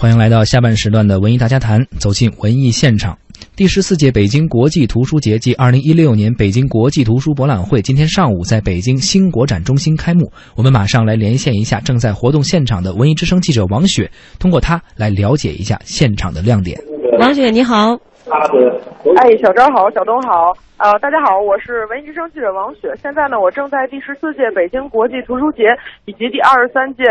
[0.00, 3.18] 欢迎来到下半时段的文艺大家谈，走进文艺现场。
[3.56, 10.30] 第十四届北京国际图书节暨二零一六年北京国际图书博览会今天上午在北京新国展中心开幕。
[10.56, 14.08] 我们马上来连线一下正在活动现场的文艺之声记者王雪，
[14.38, 16.78] 通过她来了解一下现场的亮点。
[17.18, 17.98] 王雪，你好。
[19.16, 20.54] 哎，小张好，小东好。
[20.76, 22.94] 呃，大家好，我是文艺之声记者王雪。
[23.02, 25.64] 现在呢，我正在第十四届北京国际图书节
[26.04, 27.02] 以及第二十三届。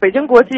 [0.00, 0.50] 北京国际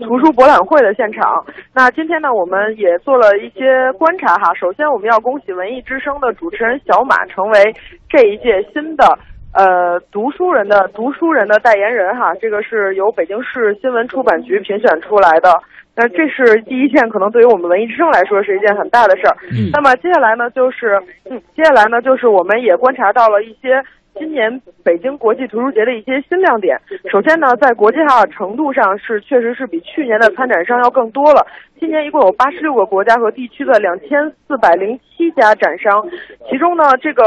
[0.00, 1.44] 图书博览会的现场，
[1.74, 4.54] 那今天呢，我们也做了一些观察哈。
[4.54, 7.74] 首先，我们要恭喜文艺之声的主持人小马成为
[8.08, 9.04] 这一届新的
[9.52, 12.34] 呃读书人的读书人的代言人哈。
[12.40, 15.52] 这个是由北京市新闻出版局评选出来的，
[15.94, 19.36] 那这是第一件，可能对于我们文艺之声来说是一件很大的事儿。
[19.72, 23.82] 那么接下来呢，就是嗯，接下来呢，就是我们也观察到了一些。
[24.20, 26.78] 今年北京国际图书节的一些新亮点，
[27.10, 31.46] 首先呢，在国际化程度上是确实是比去年的参展商要更多了。
[31.80, 36.06] 今年一共有八十六个国家和地区的两千四百零七家展商，
[36.50, 37.22] 其中呢，这个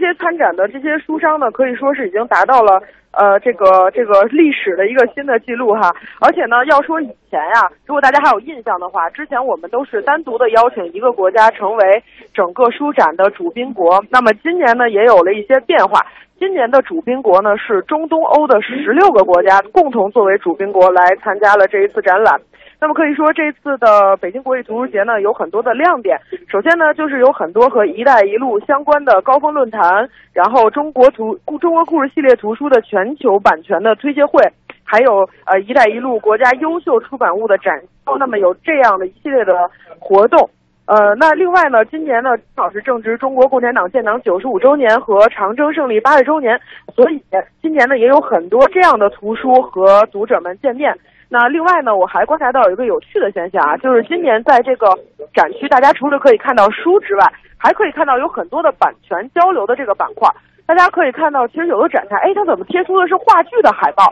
[0.00, 2.80] 这些参展的这些书商呢，可以说是已经达到了
[3.12, 5.94] 呃这个这个历史的一个新的记录哈。
[6.20, 16.00] 而且呢，要说以前呀，如果大家还有印象的话，之前我们都是单独的邀请一个国家成为整个书展的主宾国，那么今年呢，也有了一些变化。
[16.38, 22.40] 今年的主宾国呢是中东欧的十六个国家共同作为主宾国来参加了这一次展览。
[22.80, 26.18] 那么可以说这次的北京国际图书节呢有很多的亮点。
[26.48, 34.42] 首先呢就是有很多和“一带一路”相关的高峰论坛，然后中国图中国故事系列图书的全球版权的推介会，
[34.82, 37.82] 还有呃“一带一路”国家优秀出版物的展。
[38.18, 40.50] 那么有这样的一系列的活动。
[40.90, 46.60] 呃，那另外呢，今年呢正好是正值中国共产党建党九十五周年和长征胜利八十周年，
[46.96, 47.22] 所以
[47.62, 50.92] 今年呢也有很多这样的图书和读者们见面。
[51.28, 54.88] 那另外呢，我还观察到有一个有趣的现象啊，就是今年在这个
[55.32, 57.24] 展区，大家除了可以看到书之外，
[57.56, 60.28] 还可以看到有很多的版权交流的这个板块。
[60.66, 64.02] 大家可以看到，其实有的展台，哎，它怎么贴出的是话剧的海报？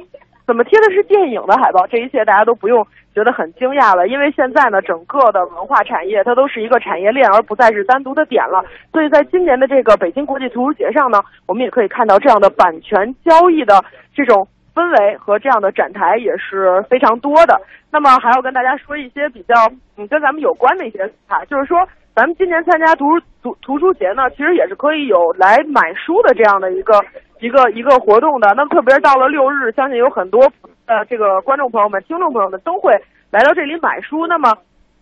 [0.49, 1.87] 怎么贴的是电影的海报？
[1.89, 2.83] 这一切大家都不用
[3.15, 8.65] 觉得很惊讶了，因为现在呢，整个的文化产业它都是一个产业链，而不再是单独的点了。
[8.91, 17.61] 所以在今年的这个北京国际图书节上呢，我们也可以看到这样的版权交易的这种氛围和这样的展台也是非常多的。
[17.93, 19.55] 那么还要跟大家说一些比较
[19.99, 26.95] 嗯跟咱们有关的一些啊，就是说咱们今年参加图书图图书节呢，其实也是可以有来买书的这样的一个。
[27.41, 30.43] 一个一个活动的，那特别是到了六日，相信有很多
[30.87, 32.93] 呃这个观众朋友们、听众朋友们都会
[33.31, 34.27] 来到这里买书。
[34.27, 34.53] 那么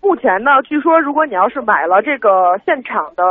[0.00, 3.22] 目前呢，据说如果你要是买了这个现场的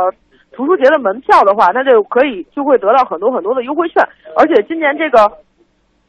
[0.52, 4.02] 图书节的门票的话，那就可以就会得到很多很多的优惠券，
[4.36, 5.30] 而且今年这个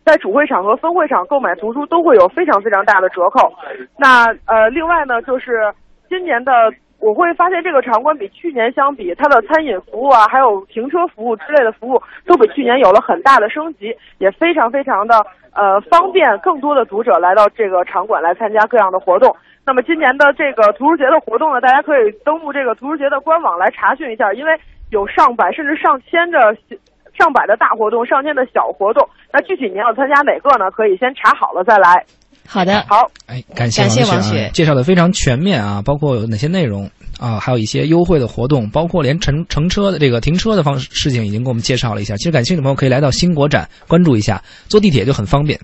[0.05, 3.51] 在主会场和分会场购买图书都会有非常非常大的折扣。
[3.97, 5.73] 那呃，另外呢，就是
[6.09, 6.51] 今年的。
[6.99, 15.15] 我会发现这个场馆比去年相比，它的餐饮服务啊，还有停车服务之类的服务，都比去年有了很大的升级，也非常非常的
[15.53, 19.33] 呃方便更多的读者来到这个场馆来参加各样的活动。
[19.63, 24.59] 那么今年的这个图书节的活动呢，大家可以登录这个图书节的官网来查询一下，因为
[24.89, 26.57] 有上百甚至上千的
[27.13, 29.07] 上百的大活动，上千的小活动。
[29.31, 30.71] 那具体您要参加哪个呢？
[30.71, 32.03] 可以先查好了再来。
[32.47, 42.15] 好的，好，哎，感谢王雪，介绍的非常全面啊，包括有哪些内容啊，还有一些优惠的活动，包括连乘乘车的这个停车的方式事情已经给我们介绍了一下。
[42.15, 45.59] 其实感兴趣的朋友可以来到新国展关注一下，坐地铁就很方便。